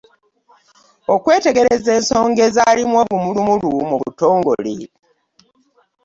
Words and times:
Okwetegereza 1.13 1.89
ensonga 1.97 2.39
ezaalimu 2.47 2.95
obumulumulu 3.03 3.67
mu 3.89 3.95
butongole 4.01 4.75